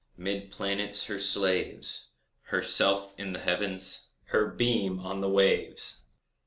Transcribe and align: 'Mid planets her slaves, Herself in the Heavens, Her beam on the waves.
'Mid 0.17 0.49
planets 0.51 1.03
her 1.05 1.19
slaves, 1.19 2.07
Herself 2.45 3.13
in 3.19 3.33
the 3.33 3.39
Heavens, 3.39 4.07
Her 4.29 4.47
beam 4.47 4.99
on 5.01 5.21
the 5.21 5.29
waves. 5.29 6.05